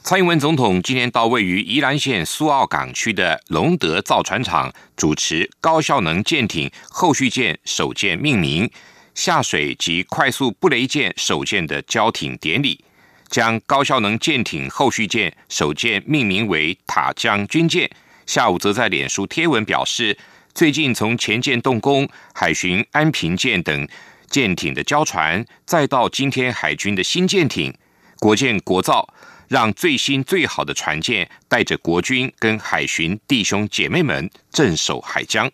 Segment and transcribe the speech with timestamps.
[0.00, 8.68] 蔡英文总统今天到位于宜兰县苏澳港区的龙德造船厂，主持高效能舰艇后续舰首舰命名、
[9.14, 12.82] 下水及快速布雷舰首舰的交艇典礼，
[13.28, 17.88] 将高效能舰艇后续舰首舰命名为塔江军舰。
[18.26, 20.16] 下午则在脸书贴文表示，
[20.54, 23.86] 最近从前舰动工、海巡安平舰等
[24.30, 27.72] 舰艇的交船，再到今天海军的新舰艇，
[28.18, 29.11] 国舰国造。
[29.52, 35.50] 让最新最好的船舰带着国军跟海巡弟兄姐妹们镇守海疆。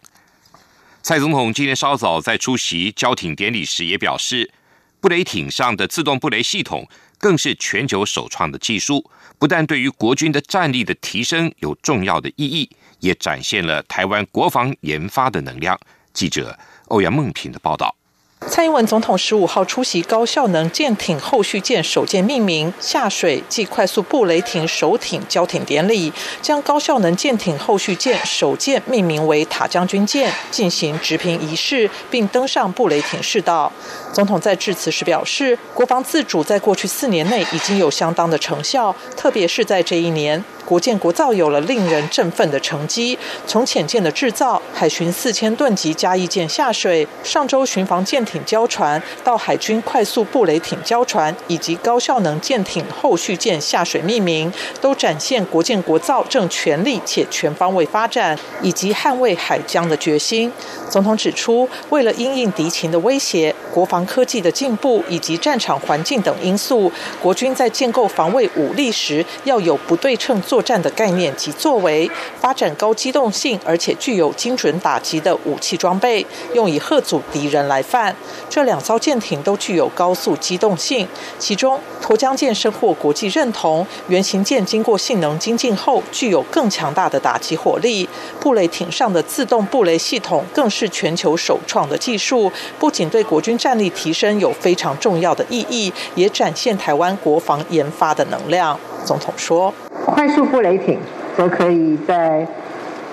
[1.03, 4.53] 蔡总统今天稍早在出席交艇典礼时也表示，
[5.01, 15.77] 布雷艇上的自动布雷系统更是全球首创的技术，不但对于国军的战力的提升有重要的意义，也展现了台湾国防研发的能量。
[16.13, 17.98] 记者欧阳梦平的报道。
[18.47, 33.71] 蔡英文总统十五号出席高效能舰艇后续舰首舰命名、下水暨快速布雷艇首艇交艇典礼，将高效能舰艇后续舰首舰命名为塔将军舰，进行直平仪式，并登上布雷艇试道。
[34.13, 40.43] 总统在致辞时表示，国防自主在过去四年内已经有相当的成效，特别是在这一年。
[40.69, 60.53] 国建国造有了令人振奋的成绩，从潜舰的制造、海巡四千吨级加一舰下水、上周巡防舰艇交船，到海军快速布雷艇交船以及高效能舰艇后续舰下水命名，都展现国建国造正全力且全方位发展以及捍卫海疆的决心。
[60.91, 66.93] 总统指出，为了因应敌情的威胁、国防科技的进步以及战场环境等因素，
[67.23, 70.58] 国军在建构防卫武力时要有不对称作。
[70.59, 72.11] 作战的概念及作为，
[72.41, 78.13] 发展高机动性而且具有精准打击的武器装备，用以吓阻敌人来犯。
[78.51, 81.07] 这两艘舰艇都具有高速机动性，
[81.39, 88.09] 其中沱江舰深获国际认同，原型舰经过性能精进后，具有更强大的打击火力。
[88.41, 92.51] 布雷艇上的自动布雷系统更是全球首创的技术，
[92.81, 98.77] 不仅对国军战力提升有非常重要的意义，也展现台湾国防研发的能量。
[99.09, 99.73] 总统说。
[100.05, 100.99] 快速布雷艇
[101.35, 102.47] 则可以在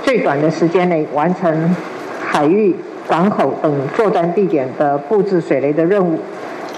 [0.04, 1.74] 最短的时间内完成
[2.20, 2.76] 海域、
[3.08, 6.20] 港口等作战地点的布置水雷的任务。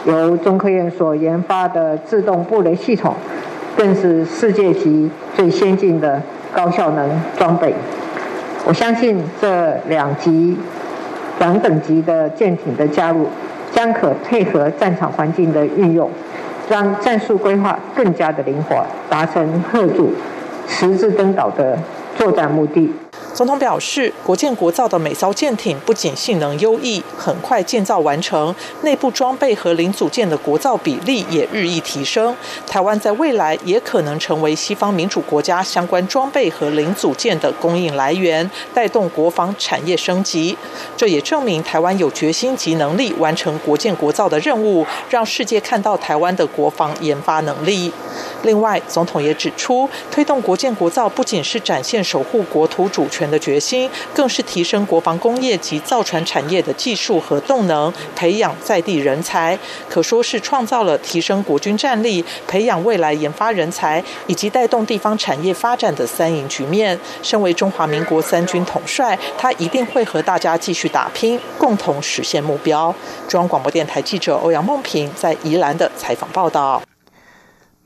[0.05, 3.15] 由中科院所研发的自动布雷系统，
[3.75, 6.21] 更是世界级最先进的
[6.53, 7.73] 高效能装备。
[8.65, 10.57] 我相信这两级、
[11.39, 13.27] 两等级的舰艇的加入，
[13.71, 16.09] 将可配合战场环境的运用。
[16.69, 20.11] 让战术规划更加的灵活，达成贺住
[20.67, 21.77] 十字登岛的
[22.17, 22.93] 作战目的。
[23.37, 32.35] 总统表示，国建国造的每艘舰艇不仅性能优异，很快建造完成，内部装备和零组件的国造比例也日益提升。
[32.65, 40.57] 台湾在未来也可能成为西方民主国家相关装备和零组件的供应来源，带动国防产业升级。
[40.95, 47.93] 这也证明台湾有决心及能力完成国建国造的任务，让世界看到台湾的国防研发能力。
[48.47, 59.59] 另外，总统也指出，推动国建国造不仅是展现守护国土主权的决心，更是提升国防工业及造船产业的技术和动能，培养在地人才，
[59.89, 66.97] 可说是创造了提升国军战力、培养未来研发人才以及带动地方产业发展的三赢局面。
[67.21, 72.95] 身为中华民国三军统帅，他一定会和大家继续打拼，共同实现目标。
[73.27, 76.81] 中央广播电台记者欧阳梦平在宜兰的采访报道。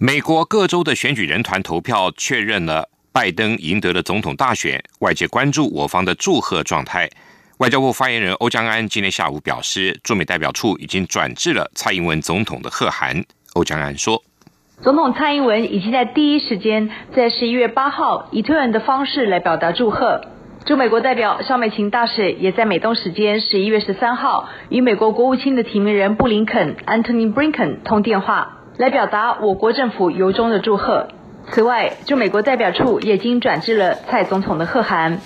[0.04, 7.08] 美国各州的选举人团投票确认了拜登赢得了总统大选，外界关注我方的祝贺状态。
[7.60, 13.24] 外交部发言人欧江安今天下午表示，驻美代表处已经转至了蔡英文总统的贺函。
[13.54, 14.24] 欧江安说
[14.82, 20.26] ：“总统蔡英文已经在第一时间，在十一月八号以特人的方式来表达祝贺。
[20.66, 31.08] 驻美国代表肖美琴大使也在美东时间十一月十三号与美国国务卿的提名人布林肯 （Antony Blinken） 通电话。”来表达我国政府由衷的祝贺。
[31.52, 35.22] 此外，驻美国代表处也经转至了蔡总统的贺函。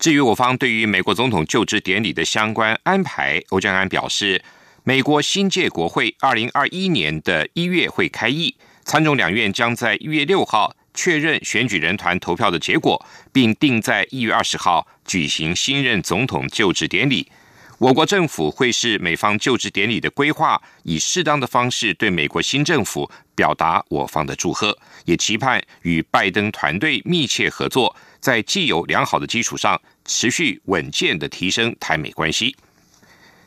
[0.00, 4.42] 至于我方对于美国总统就职典礼的相关安排，欧江安表示，
[4.82, 13.00] 美国新届国会二零二一年的一月会开议，参众两院将在一月六号确认选举人团投票的结果，
[13.32, 17.30] 并定在一月二十号举行新任总统就职典礼。
[17.78, 32.56] 我国政府会视美方就职典礼的规划，以适当的方式对美国新政府表达我方的祝贺，也期盼与拜登团队密切合作，在既有良好的基础上，持续稳健的提升台美关系。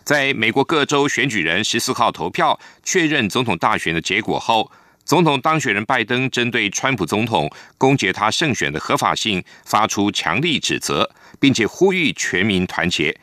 [0.04, 4.70] 在美国各州选举人十四号投票确认总统大选的结果后，
[5.06, 11.10] 总统当选人拜登针对川普总统攻击他胜选的合法性发出强力指责，
[11.40, 13.18] 并且呼吁全民团结。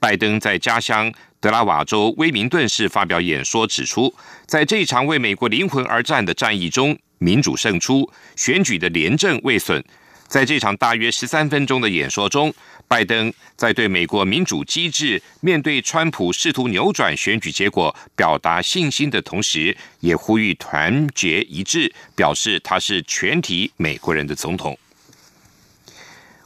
[0.00, 4.14] 拜登在家乡德拉瓦州威明顿市发表演说，指出，
[4.46, 9.84] 在这一场为美国灵魂而战的战役中，民主胜出，选举的廉政未损。
[10.28, 12.52] 在这场大约十三分钟的演说中，
[12.86, 24.78] 拜登在对美国民主机制面对川普试图扭转选举结果表达信心的同时，也呼吁团结一致，表示他是全体美国人的总统。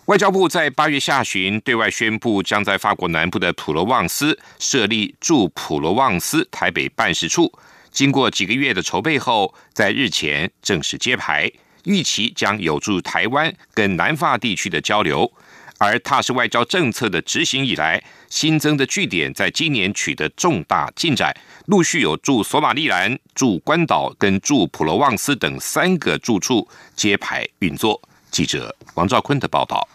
[0.07, 7.53] 外交部在八月下旬对外宣布，将在法国南部的普罗旺斯设立驻普罗旺斯台北办事处。
[7.93, 11.49] 经过几个月的筹备后，在日前正式揭牌，
[11.85, 15.33] 预期将有助台湾跟南法地区的交流。
[15.79, 21.33] 而踏实外交政策的执行以来，新增的据点在今年取得重大进展，
[21.67, 26.67] 陆续有驻索马利兰、驻关岛跟驻普罗旺斯等三个驻处
[26.97, 28.01] 揭牌运作。
[28.33, 29.87] 记者王兆坤的报道。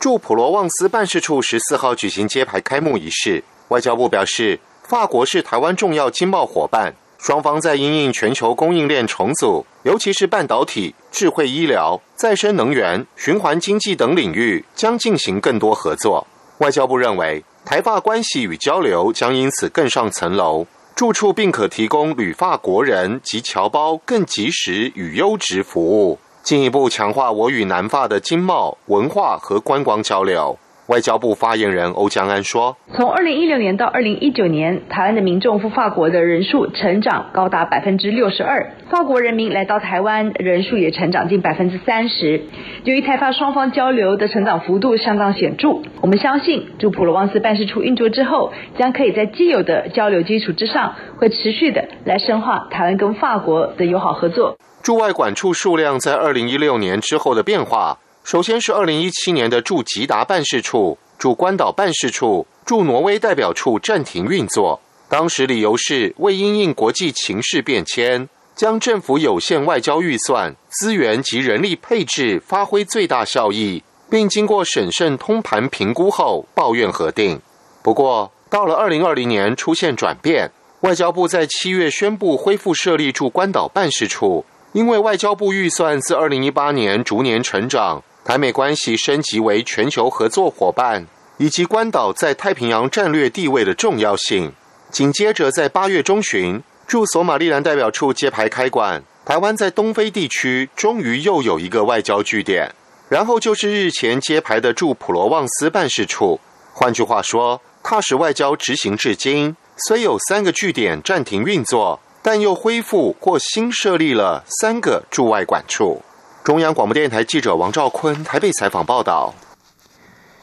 [0.00, 3.44] 驻普罗旺斯办事处十四号举行揭牌开幕仪式。
[3.68, 16.26] 外交部表示，法国是台湾重要经贸伙伴，双方在因应全球供应链重组，尤其是半导体、智慧医疗、再生能源、循环经济等领域，将进行更多合作。
[16.58, 20.66] 外交部认为，台法关系与交流将因此更上层楼，
[20.96, 26.18] 住处并可提供旅法国人及侨胞更及时与优质服务。
[26.42, 30.58] 进一步强化我与南法的经贸、文化和观光交流。
[30.88, 42.42] 外交部发言人欧江安说：“从二零一六年到二零一九年，台湾的民众赴法国的人数成长高达百分之六十二，法国人民来到台湾人数也成长近百分之三十。
[42.82, 64.80] 由于台法双方交流的成长幅度相当显著，我们相信驻普罗旺斯办事处运作之后，将可以在既有的交流基础之上，会持续的来深化台湾跟法国的友好合作。”驻外管处数量在二零一六年之后的变化，首先是二零一七年的驻吉达办事处、驻关岛办事处、驻挪威代表处暂停运作。
[65.08, 77.40] 当时理由是为因应国际情势变迁，将政府有限外交预算、资源及人力配置发挥最大效益，并经过审慎通盘评估后抱怨核定。
[77.84, 80.50] 不过，到了二零二零年出现转变，
[80.80, 84.44] 外交部在七月宣布恢复设立驻关岛办事处。
[84.72, 94.52] 因为外交部预算自二零一八年逐年成长，台美关系升级为全球合作伙伴，以及关岛在太平洋战略地位的重要性。
[94.90, 102.74] 紧接着在八月中旬，驻索马利兰代表处揭牌开馆，台湾在东非地区终于又有一个外交据点。
[103.10, 106.40] 然后就是日前揭牌的驻普罗旺斯办事处。
[106.72, 112.00] 换句话说，踏实外交执行至今，虽有三个据点暂停运作。
[112.22, 116.02] 但又恢复或新设立了三个驻外管处。
[116.44, 119.34] 中央广播电台记者王兆坤台北采访报道。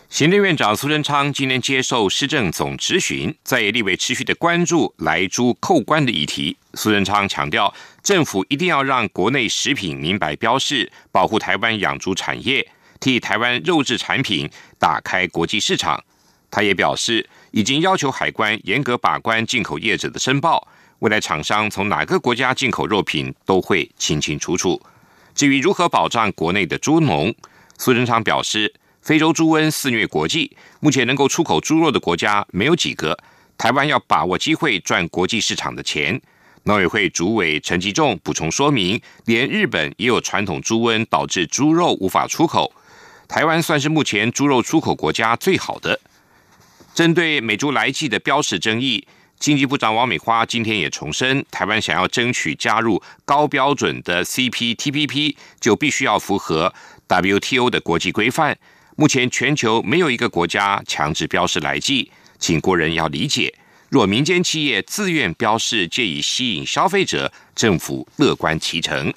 [0.09, 6.57] 行政院长苏贞昌今天接受施政总质询，在立委持续的关注来猪扣关的议题。
[6.73, 12.67] 苏贞昌强调，政府一定要让国内食品明白标示，保护台湾养猪产业，
[12.99, 14.49] 替台湾肉质产品
[14.79, 16.03] 打开国际市场。
[16.49, 20.67] 他也表示，已经要求海关严格把关进口业者的申报。
[20.99, 24.81] 未来厂商从哪个国家进口肉品都会清清楚楚。
[25.33, 27.33] 至于如何保障国内的猪农，
[27.77, 33.17] 苏贞昌表示，非洲猪瘟肆虐国际，目前能够出口猪肉的国家没有几个。
[33.57, 36.21] 台湾要把握机会赚国际市场的钱。
[36.63, 42.73] 农委会主委陈吉仲补充说明，连日本也有传统猪瘟导致猪肉无法出口，
[43.29, 45.97] 台湾算是目前猪肉出口国家最好的。
[46.93, 49.07] 针对美猪来记的标识争议。
[49.39, 56.73] 经济部长王美花今天也重申，台湾想要争取加入高标准的 CPTPP，就必须要符合
[57.07, 58.57] WTO 的国际规范。
[58.97, 63.53] 目前全球没有一个国家强制标示来记，请国人要理解。
[63.87, 69.13] 若民间企业自愿标示，借以吸引消费者，政府乐观其成。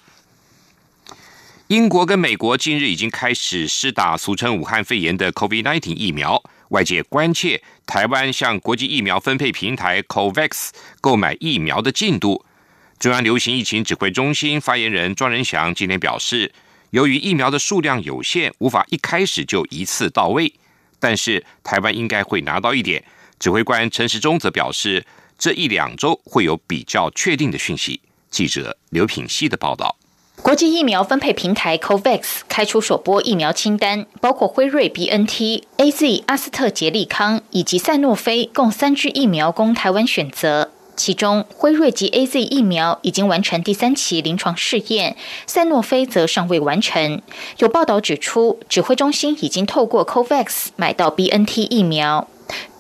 [1.67, 6.41] 英国跟美国近日已经开始施打俗称武汉肺炎的 COVID-19 疫苗。
[6.69, 10.71] 外界关切台湾向国际疫苗分配平台 COVAX
[11.01, 12.45] 购买疫苗的进度。
[12.99, 16.53] 中央流行疫情指挥中心发言人庄仁祥今天表示，
[16.91, 20.55] 由于疫苗的数量有限，无法一开始就一次到位，
[21.01, 23.05] 但是台湾应该会拿到一点，
[23.39, 25.05] 指挥官陈时中则表示，
[25.37, 28.01] 这一两周会有比较确定的讯息。
[28.31, 29.97] 记者刘品希的报道。
[30.41, 40.71] 国际疫苗分配平台 COVAX 开出首波疫苗清单，包括辉瑞、BNT、AZ、阿斯特捷利康以及赛诺菲，共三支疫苗供台湾选择。
[40.97, 47.23] 其中，辉瑞及 AZ 疫苗已经完成第三期临床试验，赛诺菲则尚未完成。
[47.59, 52.27] 有报道指出，指挥中心已经透过 COVAX 买到 BNT 疫苗。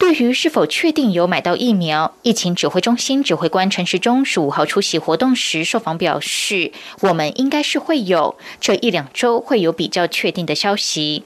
[0.02, 11.22] 对于是否确定有买到疫苗，疫情指挥中心指挥官陈时中十五号出席活动时受访表示：“我们应该是会有，这一两周会有比较确定的消息。”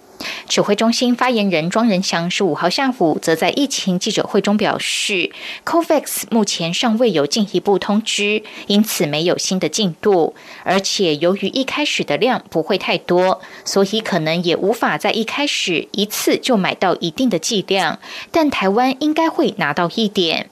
[0.48, 5.30] 指挥中心发言人庄仁祥十五号下午则在疫情记者会中表示
[5.66, 10.34] ，COVAX 目前尚未有进一步通知，因此没有新的进度。
[10.62, 17.98] 而且由于一开始的量不会太多，所以可能也无法在一开始一次就买到一定的剂量。
[18.30, 20.50] 但台台湾应该会拿到一点。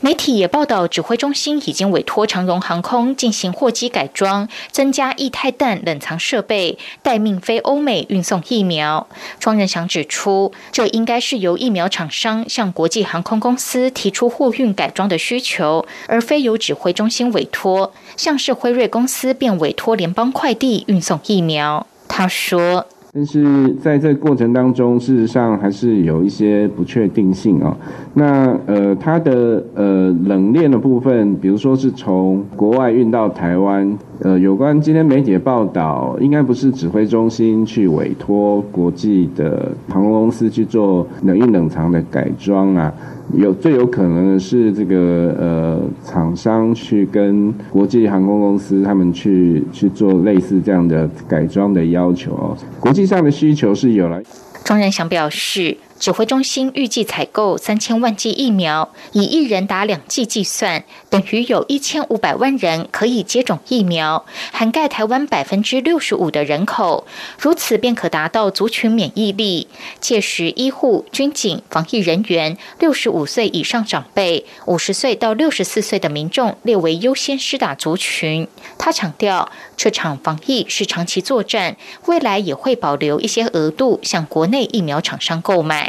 [0.00, 9.08] 媒体也报道，指挥中心已经委托长荣航空进行货机改装，增加液态氮冷藏设备，待命飞欧美运送疫苗。
[9.40, 17.92] 庄仁祥指出，这应该是由疫苗厂商向国际航空公司提出货运改装的需求，而非由指挥中心委托。
[18.16, 21.84] 像是辉瑞公司便委托联邦快递运送疫苗。
[22.06, 22.86] 他说。
[23.16, 27.74] 但是在这过程当中，事实上还是有一些不确定性啊。
[28.12, 42.92] 那呃，它的呃冷链的部分，比如说是从国外运到台湾，呃，有关今天媒体的报道，应该不是指挥中心去委托国际的航空公司去做冷运冷藏的改装啊。
[43.34, 54.20] 有最有可能的是这个呃厂商去跟国际航空公司他们去去做类似这样的改装的要求哦，国际上的需求是有了。
[54.64, 55.78] 庄仁祥表示。
[55.98, 67.06] 指挥中心预计采购三千万剂疫苗，以一人打两剂计算，等于有一千五百万人可以接种疫苗，涵盖台湾百分之六十五的人口。
[67.38, 69.68] 如此便可达到族群免疫力。
[70.00, 78.46] 届时，医护、军警、防疫人员、六十五岁以上长辈、五十岁到六十四岁的民众列为优先施打族群。
[78.78, 85.85] 他强调，这场防疫是长期作战，未来也会保留一些额度向国内疫苗厂商购买。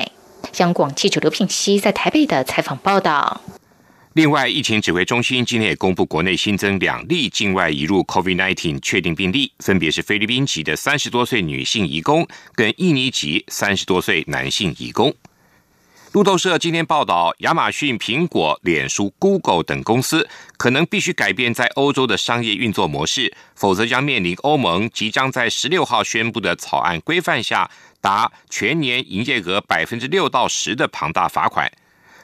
[0.56, 3.42] 央广记者刘聘熙在台北的采访报道。
[4.14, 15.14] 另外，疫情指挥中心今天也公布，国内新增两例境外移入 COVID-19 确定病例，分别是菲律宾籍的三十多岁女性移工跟印尼籍三十多岁男性移工。
[16.14, 20.28] 路透社今天报道，亚马逊、苹果、脸书、Google 等公司
[20.58, 27.70] 可能必须改变在欧洲的商业运作模式，否则将面临欧盟即将在十六号宣布的草案规范下。
[28.02, 31.72] 达全年营业额百分之六到十的庞大罚款，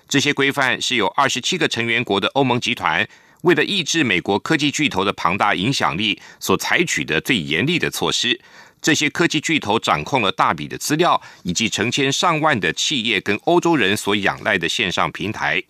[0.08, 3.08] 这些规范是有二十七个成员国的欧盟集团
[3.42, 8.40] 为了抑制美国科技巨头的庞大影响力所采取的最严厉的措施。
[8.82, 15.64] 这些科技巨头掌控了大笔的资料，以及成千上万的企业跟欧洲人所仰赖的线上平台。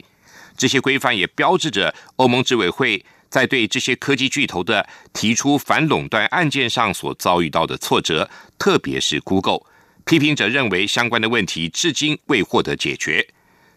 [0.58, 9.62] 这些规范也标志着欧盟执委会在对这些科技巨头的提出反垄断案件上所遭遇到的挫折，特别是 Google。
[10.06, 13.28] 批评者认为，相关的问题至今未获得解决。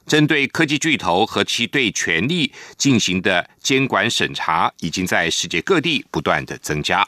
[0.06, 7.06] 针对科技巨头和其对权力进行的监管审查，已经在世界各地不断的增加。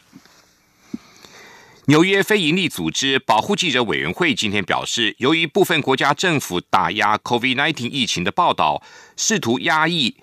[1.87, 8.83] 纽约非营利组织保护记者委员会今天表示，由于部分国家政府打压 COVID-19 疫情的报道，
[9.17, 10.17] 试图压抑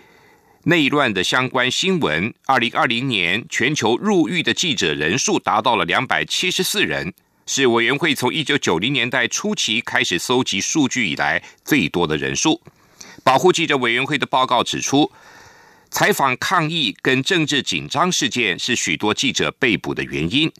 [0.65, 7.13] 内乱的相关新闻，二零二零年全球入狱的记者人数达到了两百七十四人。
[7.47, 12.59] 是委员会从一九九零年代初期开始搜集数据以来最多的人数。
[13.23, 15.11] 保护记者委员会的报告指出，
[15.91, 20.51] 采访抗议跟政治紧张事件是许多记者被捕的原因。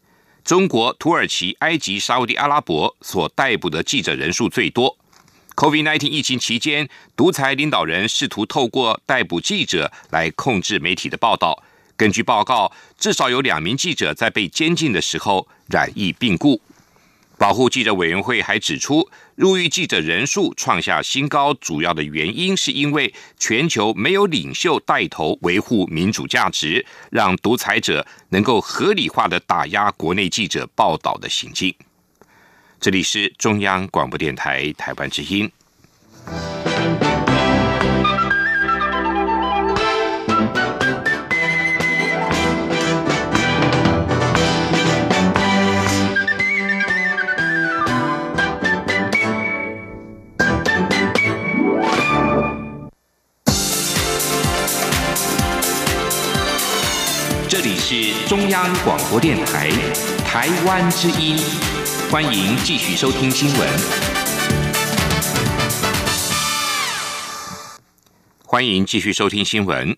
[0.44, 4.96] 中国、土耳其、埃及、沙地阿拉伯所逮捕的记者人数最多。
[5.56, 11.64] COVID-19 疫情期间，独裁领导人试图透过逮捕记者来控制媒体的报道。
[11.98, 16.62] 根据报告，至少有两名记者在被监禁的时候染疫病故。
[17.38, 31.76] 保护记者委员会还指出，入狱记者人数创下新高，主要的原因是因为全球没有领袖带头维护民主价值，让独裁者能够合理化的打压国内记者报道的行径。
[32.80, 35.52] 这里是中央广播电台台湾之音。
[57.96, 59.70] 是中央广播电台
[60.28, 61.38] 台湾之音，
[62.12, 63.70] 欢迎继续收听新闻。
[68.44, 69.96] 欢迎继续收听新闻。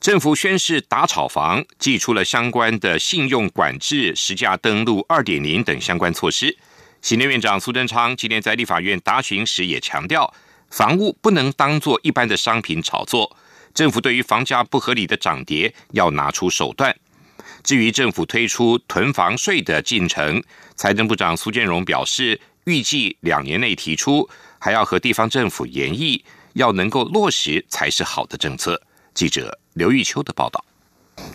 [0.00, 6.58] 政府宣示打炒房，寄出了相关的信用管制、实价登录二点零等相关措施。
[7.00, 10.34] 行政院长苏贞昌今天在立法院答询时也强调，
[10.70, 13.36] 房屋不能当作一般的商品炒作。
[13.72, 16.92] 政府对于房价不合理的涨跌，要拿出手段。
[17.62, 20.42] 至于政府推出囤房税的进程，
[20.74, 26.24] 财政部长苏建荣表示，预计两年内提出，还要和地方政府研议，
[26.54, 28.80] 要能够落实才是好的政策。
[29.12, 30.64] 记者刘玉秋的报道。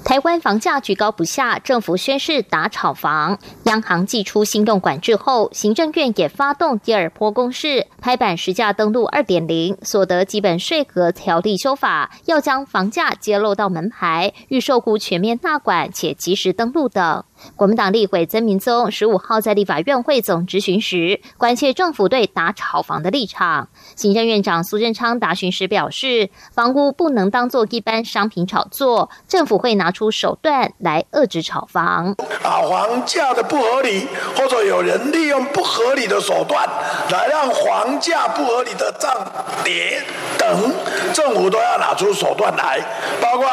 [0.04, 17.24] 台湾房价居高不下，政府宣示打炒房，央行寄出新动管制后，行政院也发动第二波攻势，拍板实价登录二点零，所得基本税额条例修法，要将房价揭露到门牌，预售股全面纳管且及时登录等。
[17.56, 23.70] 国民党立委曾明宗十五号在立法院会总质询时，关切政府对打炒房的立场。
[23.96, 32.16] 行政院长苏贞昌答询时表示，房屋不能当作一般商品炒作，政府会拿出手段来遏制炒房。
[32.44, 36.68] 啊，房价的不合理，或者有人利用不合理的手段
[37.12, 39.12] 来让房价不合理的涨
[39.64, 40.02] 跌
[40.38, 40.74] 等，
[41.14, 42.80] 政府都要拿出手段来，
[43.22, 43.48] 包括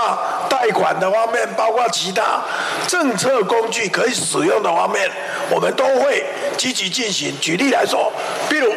[0.48, 2.42] 贷款的方面，包括其他
[2.88, 3.81] 政策工具。
[3.88, 5.10] 可以使用的方面，
[5.50, 6.24] 我们都会
[6.56, 7.32] 积极进行。
[7.40, 8.12] 举例来说，
[8.48, 8.72] 比如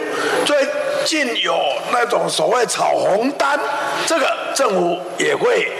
[0.45, 0.57] 最
[1.05, 1.55] 近有
[1.91, 3.59] 那种所谓炒红单，
[4.07, 5.71] 这个政府也会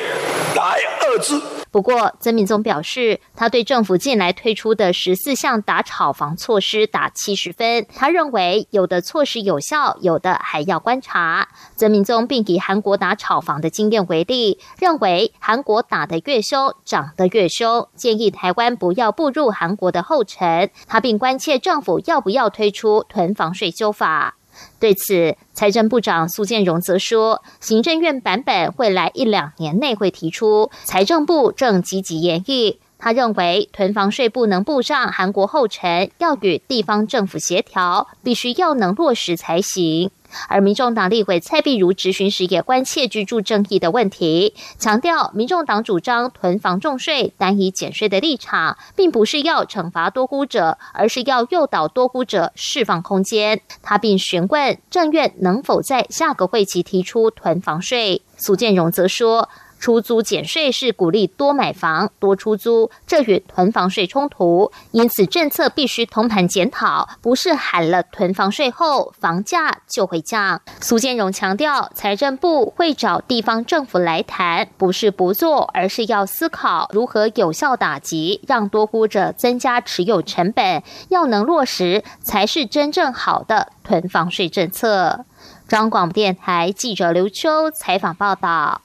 [0.56, 1.42] 来遏制。
[1.72, 7.86] 不过，曾敏宗表示，他对政府近来推出的十四项打炒房措施打七十分。
[7.94, 11.50] 他认为，有的措施有效，有的还要观察。
[11.76, 20.70] 曾敏宗并以韩国打炒房的经验为例，认为韩国打得越凶，涨得越凶，建议台湾不要步入韩国的后尘。
[20.88, 24.36] 他并关切政府要不要推出囤房税修法。
[24.80, 32.80] 对此，财政部长苏建荣则说，行政院版本会来一两年内会提出，财政部正积极研议。
[32.98, 40.10] 他认为，囤房税不能步上韩国后尘，要与地方政府协调，必须要能落实才行。
[40.48, 53.62] 而民众党立委蔡碧如质询时也关切居住正义的问题，强调民众党主张囤房重税、单以减税的立场，并不是要惩罚多估者，而是要诱导多估者释放空间。
[53.82, 58.22] 他并询问政院能否在下个会期提出囤房税。
[58.38, 59.50] 苏建荣则说。
[59.80, 70.62] 出租减税是鼓励多买房、多出租，这与囤房税冲突，因此政策必须通盘检讨，不是喊了囤房税后房价就会降。
[70.82, 85.26] 苏建荣强调，财政部会找地方政府来谈，不是不做，而是要思考如何有效打击，让多估者增加持有成本，要能落实才是真正好的囤房税政策。
[85.68, 88.82] 中央广电台记者刘秋采访报道。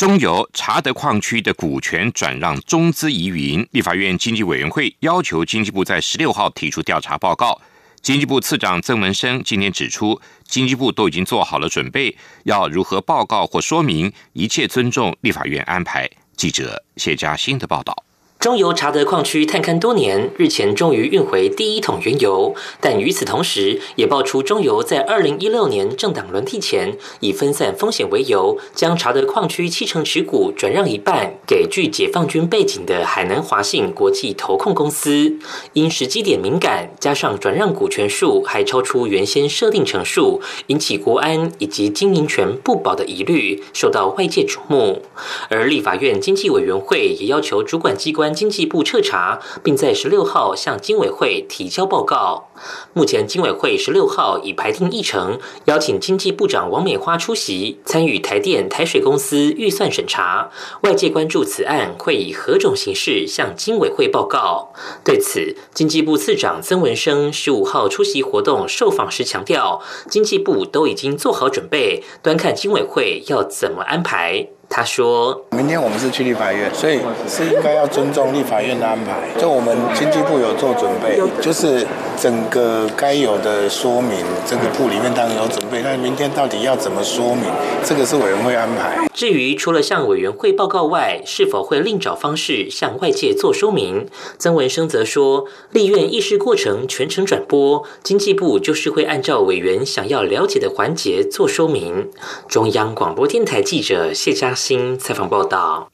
[0.00, 7.60] 中油查德矿区的股权转让中资疑云，立法院经济委员会要求经济部在十六号提出调查报告。
[8.00, 16.08] 经济部次长曾文生今天指出，经济部都已经做好了准备，要如何报告或说明，一切尊重立法院安排。
[16.34, 17.94] 记者谢佳欣的报道。
[18.40, 35.36] 中油查德矿区探勘多年，日前终于运回第一桶原油，但与此同时，也爆出中油在二零一六年政党轮替前，以分散风险为由，将查德矿区七成持股转让一半给具解放军背景的海南华信国际投控公司。
[35.74, 45.02] 因时机点敏感，加上转让股权数还超出原先设定成数，引起国安以及经营权不保的疑虑，受到外界瞩目。
[45.50, 48.29] 而立法院经济委员会也要求主管机关。
[48.32, 52.48] 经济部彻查，并在十六号向经委会提交报告。
[52.92, 60.50] 目前，经委会十六号已排定议程，邀请经济部长王美花出席，参与台电、台水公司预算审查。
[60.82, 64.72] 外界关注此案会以何种形式向经委会报告。
[65.02, 74.59] 对此，经济部次长曾文生十五号出席活动受访时强调，经济部都已经做好准备，端看经委会要怎么安排。
[74.72, 79.28] 他说：“明天我们是去立法院，所以是应该要尊重立法院的安排。
[79.36, 81.84] 就我们经济部有做准备，就是
[82.16, 85.80] 整个该有的说明，这个部里面当然有准备。
[85.82, 87.46] 但明天到底要怎么说明，
[87.84, 89.08] 这个是委员会安排。
[89.12, 94.06] 至于除了向委员会报告外，是否会另找方式向外界做说明？
[94.38, 102.08] 曾文生则说，立院议事过程全程转播，经济部就是会按照委员想要了解的环节做说明。”
[102.48, 104.54] 中央广播电台记者谢佳。
[104.60, 105.90] 新采访报道：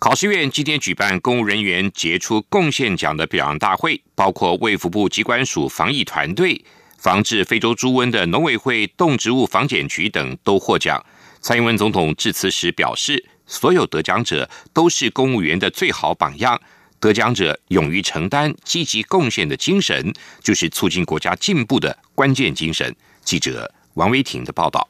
[0.00, 6.64] 考试院今天举办公务人员杰出贡献奖的表扬大会，包括卫福部机关署防疫团队、
[6.98, 11.00] 防治非洲猪瘟的农委会动植物防检局等都获奖。
[11.40, 16.60] 蔡英文总统致辞时表示，所有得奖者都是公务员的最好榜样。
[16.98, 22.92] 得奖者勇于承担、积极贡献的精神，就是促进国家进步的关键精神。
[23.22, 24.88] 记者王维婷的报道。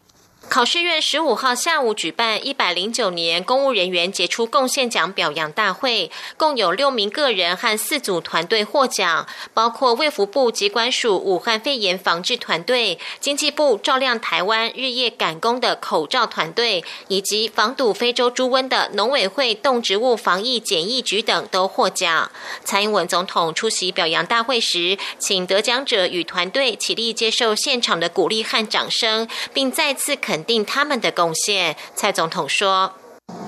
[0.49, 22.31] 考试院十五号下午举办一百零九年公务人员杰出贡献奖表扬大会，共有六名个人和四组团队获奖，包括卫福部机关署武汉肺炎防治团队、经济部照亮台湾日夜赶工的口罩团队，以及防堵非洲猪瘟的农委会动植物防疫检疫局等都获奖。
[22.65, 30.36] 蔡英文总统出席表扬大会时，请得奖者与团队起立接受现场的鼓励和掌声，并再次肯。
[30.37, 32.93] 肯定他们的贡献，蔡总统说：“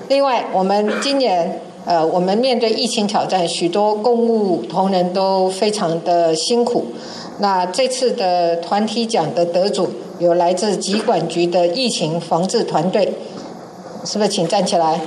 [0.09, 6.87] 另外，我们今年呃，我们面对疫情挑战，许多公务同仁都非常的辛苦。
[7.37, 13.13] 那这次的团体奖的得主有来自疾管局的疫情防治团队，
[14.03, 14.27] 是不是？
[14.27, 14.99] 请站起来。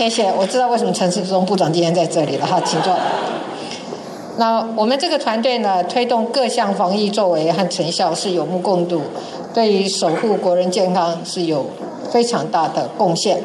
[0.00, 2.96] 谢谢，我知道为什么陈世忠部长今天在这里了哈，请坐。
[4.38, 9.02] 那我们这个团队呢，推动各项防疫作为和成效是有目共睹，
[9.52, 11.66] 对于守护国人健康是有
[12.10, 13.42] 非常大的贡献。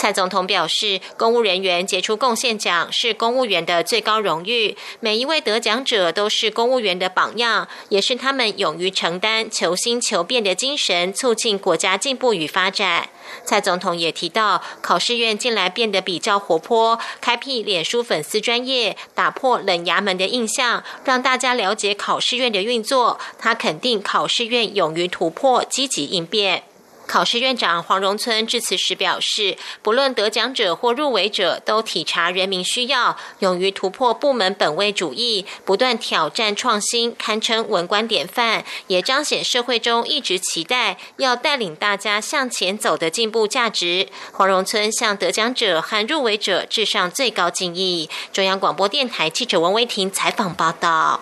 [0.00, 13.10] 蔡总统表示，公务人员杰出贡献奖是公务员的最高荣誉，每一位得奖者都是公务员的榜样，也是他们勇于承担、求新求变的精神，促进国家进步与发展。
[13.44, 23.20] 蔡总统也提到，考试院近来变得比较活泼，开辟脸书粉丝专业，打破冷衙门的印象，让大家了解考试院的运作。
[23.38, 26.64] 他肯定考试院勇于突破，积极应变。
[27.10, 44.06] 考试院长黄荣村致辞时表示，不论得奖者或入围者，都体察人民需要，勇于突破部门本位主义，不断挑战创新，堪称文官典范，也彰显社会中一直期待要带领大家向前走的进步价值。
[44.30, 48.08] 黄荣村向得奖者和入围者致上最高敬意。
[48.32, 51.20] 中央广播电台记者王威婷采访报道。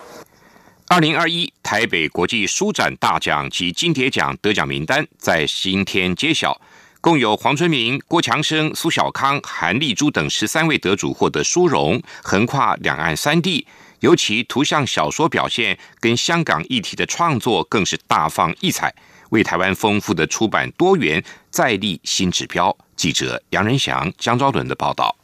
[0.91, 6.59] 二零二一台北国际书展大奖及金蝶奖得奖名单在今天揭晓，
[6.99, 13.67] 共有黄春明、郭强生、苏小康、韩丽珠等十三位得主获得殊荣，横跨两岸三地。
[13.99, 18.91] 尤其图像小说表现跟香港议题的创作更是大放异彩，
[19.29, 22.75] 为台湾丰富的出版多元再立新指标。
[22.95, 25.15] 记者杨仁祥、江昭伦的报道。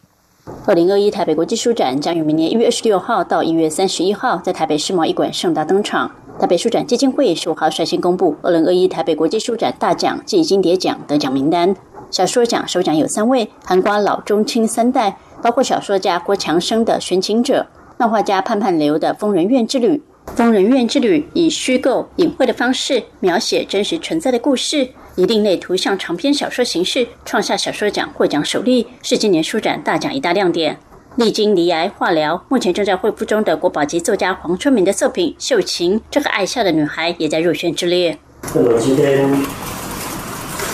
[0.67, 6.12] 二零二一台北国际书展将于明年一月二十六号到一月三十一号在台北世贸艺馆盛大登场。
[6.39, 11.75] 台北书展基金会十五号率先公布二零二一台北国际书展大奖暨金蝶奖得奖名单。
[12.12, 17.65] 小说奖首奖有三位，涵瓜老中青三代，包括小说家郭强生的《寻情者》，
[17.97, 19.97] 漫画家盼盼流的《疯人院之旅》。
[20.34, 24.90] 《疯人院之旅》以虚构隐晦的方式描写真实存在的故事。
[25.16, 30.78] 以另类图像长篇小说形式创下小说奖获奖首例，是今年书展大奖一大亮点。
[31.16, 38.18] 历经离癌化疗，目前正在恢复中的国宝级作家黄春明的作品《秀琴》，这个爱笑的女孩也在入选之列。
[38.54, 39.26] 那么今天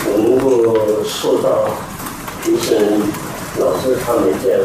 [0.08, 1.70] 我能够受到
[2.44, 3.00] 评审
[3.60, 4.60] 老师他们这样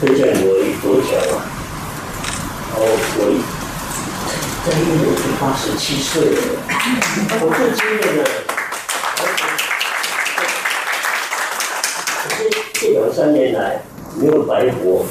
[0.00, 1.44] 推荐我得奖啊，
[2.70, 2.86] 然后
[3.18, 3.57] 我
[4.68, 6.36] 在一年是八十七岁了，
[7.40, 8.24] 我最惊艳的。
[12.74, 13.80] 这两三年来
[14.18, 15.06] 没有白活。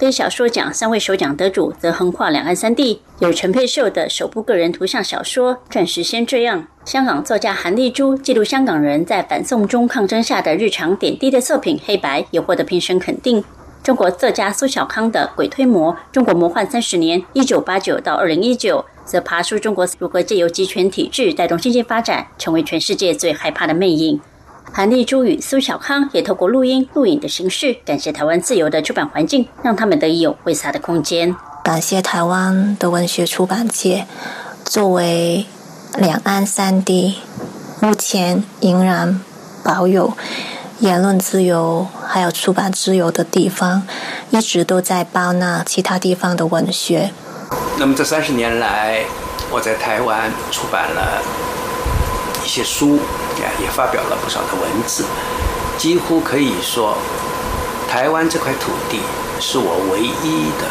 [0.00, 13.44] 非小说奖三位首奖得主则横跨两岸三地，有陈佩秀的首部个人图像小说《暂时先这样》，香港作家韩丽珠记录香港人在反送中抗争下的日常点滴的作品《黑白》也获得评审肯定。
[13.88, 24.20] 中国作家苏小康的《鬼推磨：中国魔幻三十年（一九八九到二零一九）》则爬出中国如何借由集权体制带动经济发展，成为全世界最害怕的魅影。
[24.74, 31.34] 韩丽珠与苏小康也透过录音录影的形式，感谢台湾自由的出版环境，让他们得以有挥洒的空间。
[31.64, 34.06] 感谢台湾的文学出版界，
[34.66, 35.46] 作为
[35.96, 37.14] 两岸三地
[37.80, 39.18] 目前仍然
[39.64, 40.12] 保有
[40.80, 43.82] 言论自由还有出版自由的地方，
[44.30, 47.10] 一直都在包纳其他地方的文学。
[47.78, 49.04] 那么这三十年来，
[49.50, 51.22] 我在台湾出版了
[52.44, 52.98] 一些书。
[53.60, 55.04] 也发表了不少的文字，
[55.78, 56.96] 几乎可以说，
[57.88, 58.98] 台湾这块土地
[59.40, 60.66] 是我唯一的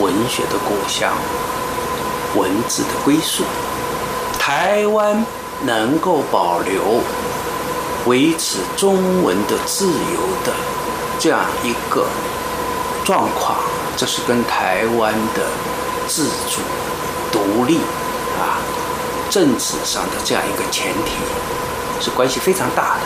[0.00, 1.12] 文学的故乡。
[2.36, 3.42] 文字的归宿。
[4.38, 5.26] 台湾
[5.64, 7.00] 能够保留、
[8.06, 10.52] 维持中文的自由的
[11.20, 12.06] 这样一个
[13.04, 13.58] 状况，
[13.96, 15.46] 这是跟台湾的
[16.08, 16.60] 自主、
[17.30, 17.76] 独立
[18.40, 18.58] 啊、
[19.30, 21.12] 政治上的这样一个前提
[22.00, 23.02] 是关系非常大的。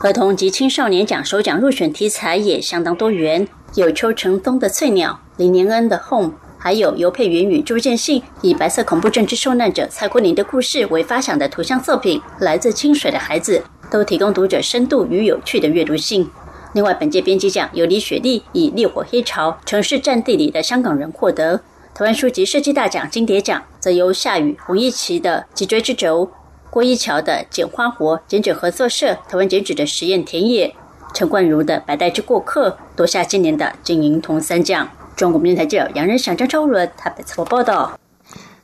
[0.00, 6.28] 儿童及青少年奖首奖入选题材也相当多元，有邱成东的《翠鸟》，林年恩的《Home》。
[6.58, 13.58] 还有尤佩云与朱建信以白色恐怖政治受难者蔡国林的故事为发想的图像作品《来自清水的孩子》，
[13.90, 16.30] 都提供读者深度与有趣的阅读性。
[16.74, 21.58] 另外，本届编辑奖由李雪莉以《烈火黑潮》城市战地里的香港人获得；
[21.94, 26.26] 台湾书籍设计大奖金蝶奖则由夏雨、洪一奇的《脊椎之轴》，
[26.68, 30.74] 郭一桥的《剪花活》，剪纸合作社台湾剪纸的实验田野，
[31.14, 34.86] 陈冠如的《白带之过客》夺下今年的金银铜三奖。
[35.16, 37.98] 中国电台记者杨仁祥、张超伦台北采访报道。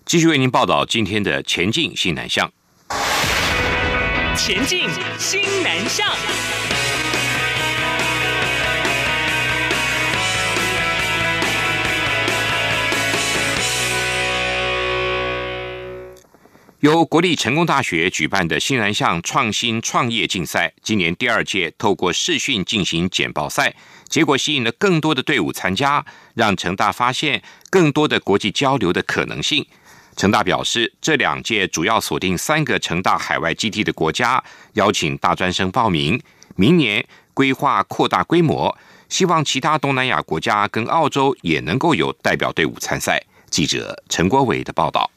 [0.05, 2.51] 继续为您报道今天的前进新南向。
[4.45, 4.89] 前进
[5.21, 6.05] 新南向。
[16.81, 23.77] 由国立成功大学举办的新南向创新创业竞赛，今年第二届透过视讯进行简报赛，
[24.09, 29.65] 结果吸引了更多的队伍参加，让成大发现更多的国际交流的可能性。
[30.17, 34.43] 成大表示，这两届主要锁定三个成大海外基地的国家，
[34.75, 36.21] 邀请大专生报名。
[36.55, 38.77] 明年规划扩大规模，
[39.09, 43.23] 希望其他东南亚国家跟澳洲也能够有代表队伍参赛。
[43.49, 45.11] 记者陈国伟的报道。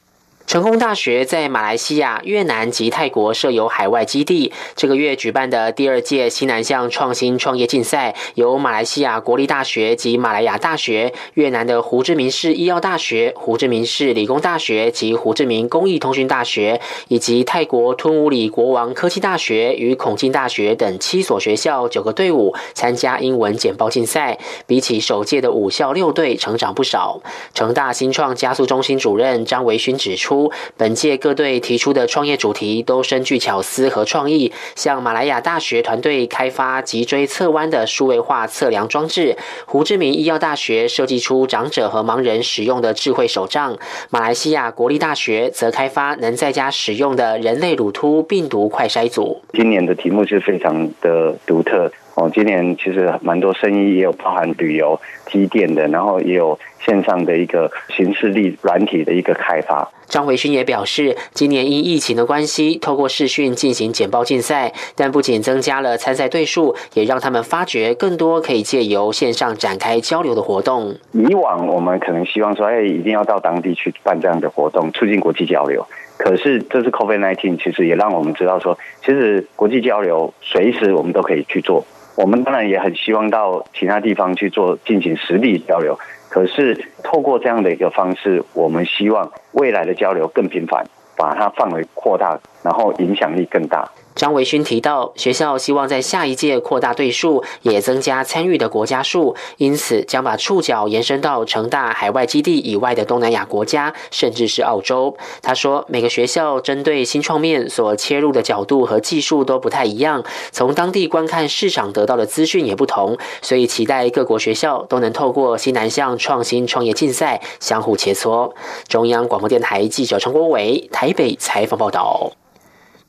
[0.48, 4.54] 成功大学在马来西亚、越南及泰国设有海外基地。
[4.76, 24.38] 这个月举办的第二届西南向创新创业竞赛，由马来西亚国立大学及马来亚大学、越南的胡志明市医药大学、胡志明市理工大学及胡志明工艺通讯大学，以及泰国吞武里国王科技大学与孔敬大学等七所学校九个队伍参加英文简报竞赛。
[24.68, 27.20] 比起首届的五校六队，成长不少。
[27.56, 30.35] 成大新创加速中心主任张维勋指出。
[30.78, 43.78] 本届各队提出的创业主题都深具巧思和创意，像马来亚大学团队开发脊椎侧弯的数位化测量装置，胡志明医药大学设计出长者和盲人使用的智慧手杖，
[44.10, 49.42] 马来西亚国立大学则开发能在家使用的人类乳突病毒快筛组。
[49.54, 59.92] 今年的题目是非常的独特哦，今年其实蛮多生意也有包含旅游、机电的，然后也有线上的一个形式力软体的一个开发。
[60.08, 70.96] 张维勋也表示，今年因疫情的关系，透过视讯进行简报竞赛，但不仅增加了参赛队数，也让他们发掘更多可以借由线上展开交流的活动。
[71.12, 75.86] 以往我们可能希望说，哎，一定要到当地去办这样的活动，促进国际交流。
[76.18, 81.86] 可是这次 COVID-19 其实也让我们知道说，其实国际交流随时我们都可以去做。
[82.16, 85.98] 我们当然也很希望到其他地方去做进行实地交流。
[86.30, 93.90] 可是，透过这样的一个方式，我们希望未来的交流更频繁，把它范围扩大，然后影响力更大。
[94.16, 105.18] 张维勋提到，学校希望在下一届扩大队数，也增加参与的国家数，因此将把触角延伸到成大海外基地以外的东南亚国家，甚至是澳洲。
[105.42, 118.54] 他说，每个学校针对新创面所切入的角度和技术都不太一样，从当地观看市场得到的资讯也不同，所以期待各国学校都能透过西南向创新创业竞赛相互切磋。
[118.88, 122.32] 中央广播电台记者陈国伟台北采访报道。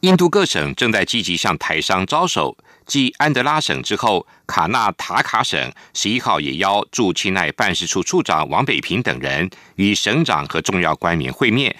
[0.00, 11.74] 印度各省正在积极向台商招手，继安德拉省之后，卡纳塔卡省十一号也邀驻钦奈办事处处长王北平等人与省长和重要官员会面，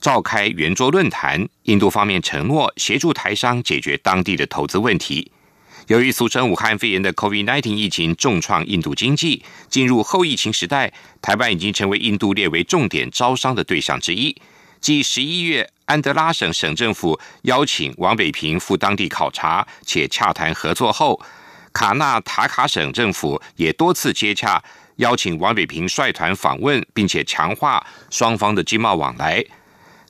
[0.00, 1.48] 召开圆桌论坛。
[1.62, 5.30] 印度方面承诺协助台商解决当地的投资问题。
[5.86, 14.36] 由于俗称武汉肺炎的 COVID-19 疫情重创印度经济，进入后疫情时代，台湾已经成为印度列为重点招商的对象之一。
[14.86, 21.20] 继十一月，安德拉省省政府邀请王北平赴当地考察且洽谈合作后，
[21.72, 24.62] 卡纳塔卡省政府也多次接洽，
[24.98, 29.44] 邀请王北平率团访问，并且强化双方的经贸往来。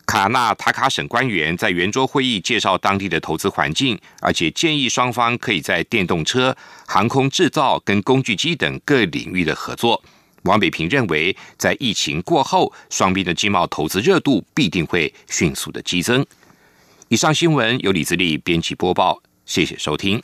[0.05, 6.55] 卡纳塔卡省官员在圆桌会议介绍当地的投资环境，而且建议双方可以在电动车、
[6.87, 10.05] 航空制造跟工具机等各领域的合作。
[10.46, 16.24] 王北平认为，在疫情过后，双边的经贸投资热度必定会迅速的激增。
[17.09, 20.22] 以上新闻由李自力编辑播报，谢谢收听。